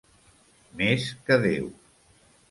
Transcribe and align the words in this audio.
Més 0.79 1.05
que 1.27 1.37
Déu! 1.43 1.69